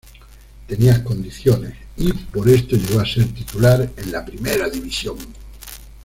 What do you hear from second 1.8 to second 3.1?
y por esto llegó a